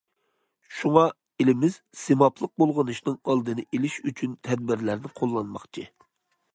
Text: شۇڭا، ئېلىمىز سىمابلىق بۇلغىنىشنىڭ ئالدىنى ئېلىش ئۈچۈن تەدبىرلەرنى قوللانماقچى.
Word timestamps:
شۇڭا، 0.77 1.03
ئېلىمىز 1.43 1.75
سىمابلىق 2.05 2.53
بۇلغىنىشنىڭ 2.63 3.21
ئالدىنى 3.29 3.67
ئېلىش 3.69 3.99
ئۈچۈن 4.11 4.35
تەدبىرلەرنى 4.49 5.17
قوللانماقچى. 5.21 5.89